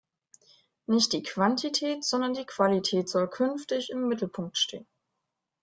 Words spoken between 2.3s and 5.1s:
die Qualität soll künftig im Mittelpunkt stehen.